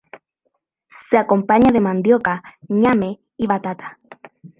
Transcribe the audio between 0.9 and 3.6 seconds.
Se acompaña de mandioca, ñame y